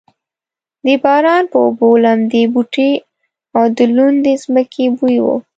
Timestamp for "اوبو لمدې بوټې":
1.65-2.91